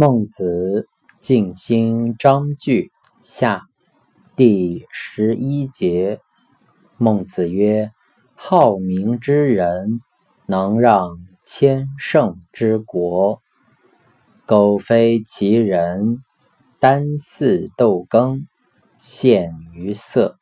[0.00, 0.86] 孟子
[1.20, 3.62] 静心章句下
[4.36, 6.20] 第十一节。
[6.98, 7.90] 孟子曰
[8.36, 10.00] ：“好名之人，
[10.46, 13.42] 能让千乘之国。
[14.46, 16.22] 苟非其人，
[16.78, 18.46] 单似豆羹，
[18.96, 20.38] 陷于色。”